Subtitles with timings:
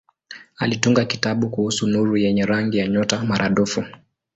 [0.57, 3.83] Alitunga kitabu kuhusu nuru yenye rangi ya nyota maradufu.